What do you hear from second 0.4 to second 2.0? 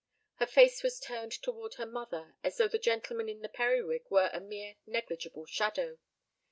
face was turned toward her